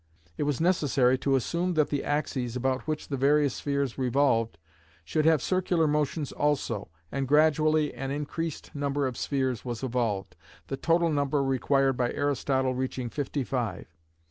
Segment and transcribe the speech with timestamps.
[0.35, 4.57] It was necessary to assume that the axes about which the various spheres revolved
[5.05, 10.35] should have circular motions also, and gradually an increased number of spheres was evolved,
[10.69, 13.85] the total number required by Aristotle reaching fifty five.